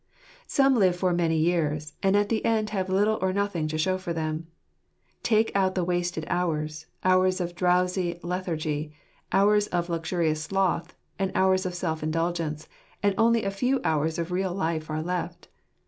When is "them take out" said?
4.13-5.75